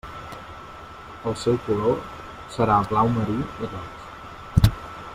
[1.31, 2.01] El seu color
[2.57, 4.73] serà blau marí i roig.